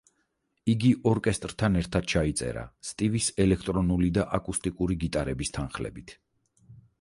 [0.71, 2.63] იგი ორკესტრთან ერთად ჩაიწერა,
[2.93, 6.17] სტივის ელექტრონული და აკუსტიკური გიტარების თანხლებით.